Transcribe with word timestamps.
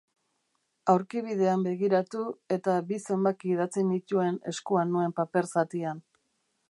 Aurkibidean 0.93 1.65
begiratu, 1.67 2.23
eta 2.57 2.77
bi 2.87 2.99
zenbaki 3.03 3.53
idatzi 3.57 3.85
nituen 3.91 4.41
eskuan 4.53 4.93
nuen 4.97 5.15
paper-zatian. 5.21 6.03